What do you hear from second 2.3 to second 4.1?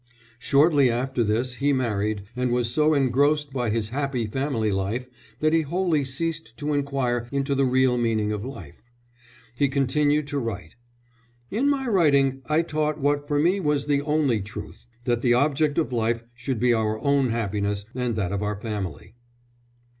and was so engrossed by his